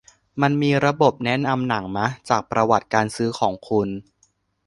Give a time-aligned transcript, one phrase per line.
[0.41, 3.89] มันมีระบบแนะนำหนังมะ จากประวัติการซื้อของคุณ